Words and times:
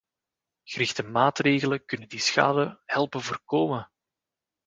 Gerichte 0.71 1.03
maatregelen 1.03 1.85
kunnen 1.87 2.09
die 2.13 2.19
schade 2.27 2.65
helpen 2.93 3.21
voorkomen. 3.27 3.83